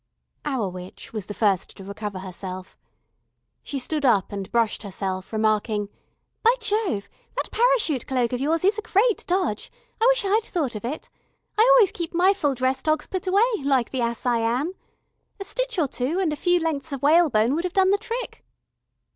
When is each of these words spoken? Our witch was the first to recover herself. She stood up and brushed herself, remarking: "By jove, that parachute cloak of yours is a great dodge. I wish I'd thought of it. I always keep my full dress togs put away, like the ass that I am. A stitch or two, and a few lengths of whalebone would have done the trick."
Our 0.45 0.67
witch 0.67 1.13
was 1.13 1.27
the 1.27 1.33
first 1.35 1.77
to 1.77 1.83
recover 1.83 2.17
herself. 2.17 2.75
She 3.61 3.77
stood 3.77 4.03
up 4.03 4.31
and 4.31 4.51
brushed 4.51 4.81
herself, 4.81 5.31
remarking: 5.31 5.89
"By 6.41 6.55
jove, 6.59 7.07
that 7.35 7.51
parachute 7.51 8.07
cloak 8.07 8.33
of 8.33 8.41
yours 8.41 8.63
is 8.65 8.79
a 8.79 8.81
great 8.81 9.23
dodge. 9.27 9.71
I 10.01 10.05
wish 10.07 10.25
I'd 10.25 10.41
thought 10.45 10.73
of 10.73 10.83
it. 10.85 11.11
I 11.55 11.61
always 11.75 11.91
keep 11.91 12.15
my 12.15 12.33
full 12.33 12.55
dress 12.55 12.81
togs 12.81 13.05
put 13.05 13.27
away, 13.27 13.45
like 13.63 13.91
the 13.91 14.01
ass 14.01 14.23
that 14.23 14.31
I 14.31 14.39
am. 14.39 14.73
A 15.39 15.43
stitch 15.45 15.77
or 15.77 15.87
two, 15.87 16.19
and 16.19 16.33
a 16.33 16.35
few 16.35 16.59
lengths 16.59 16.91
of 16.91 17.03
whalebone 17.03 17.53
would 17.53 17.63
have 17.63 17.71
done 17.73 17.91
the 17.91 17.99
trick." 17.99 18.43